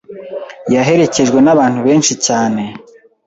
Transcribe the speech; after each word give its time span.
yaherekejwe 0.73 1.39
n’abantu 1.41 1.79
benshi 1.87 2.13
cyane, 2.25 2.63